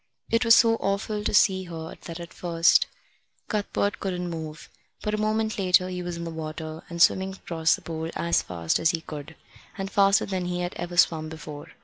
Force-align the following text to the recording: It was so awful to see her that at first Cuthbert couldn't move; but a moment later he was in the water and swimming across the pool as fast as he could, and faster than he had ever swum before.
It 0.31 0.43
was 0.43 0.55
so 0.55 0.77
awful 0.77 1.23
to 1.23 1.31
see 1.31 1.65
her 1.65 1.93
that 2.05 2.19
at 2.19 2.33
first 2.33 2.87
Cuthbert 3.47 3.99
couldn't 3.99 4.31
move; 4.31 4.67
but 5.03 5.13
a 5.13 5.17
moment 5.19 5.59
later 5.59 5.89
he 5.89 6.01
was 6.01 6.17
in 6.17 6.23
the 6.23 6.31
water 6.31 6.81
and 6.89 6.99
swimming 6.99 7.33
across 7.35 7.75
the 7.75 7.83
pool 7.83 8.09
as 8.15 8.41
fast 8.41 8.79
as 8.79 8.89
he 8.89 9.01
could, 9.01 9.35
and 9.77 9.91
faster 9.91 10.25
than 10.25 10.45
he 10.45 10.61
had 10.61 10.73
ever 10.73 10.97
swum 10.97 11.29
before. 11.29 11.67